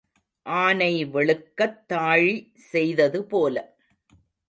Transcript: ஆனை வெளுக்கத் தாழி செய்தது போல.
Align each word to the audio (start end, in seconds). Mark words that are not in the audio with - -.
ஆனை 0.45 1.05
வெளுக்கத் 1.05 1.87
தாழி 1.87 2.35
செய்தது 2.55 3.25
போல. 3.25 3.55